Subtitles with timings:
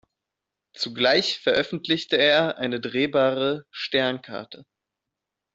[0.73, 4.65] Zugleich veröffentlichte er eine drehbare Sternkarte.